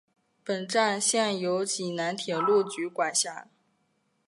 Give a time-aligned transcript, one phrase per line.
[0.43, 3.47] 本站现由济南铁路局管辖。